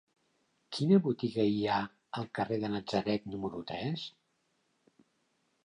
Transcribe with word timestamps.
Quina 0.77 0.97
botiga 1.07 1.45
hi 1.49 1.59
ha 1.65 1.75
al 2.21 2.25
carrer 2.39 2.59
de 2.65 2.73
Natzaret 2.77 3.29
número 3.35 3.61
tres? 3.75 4.07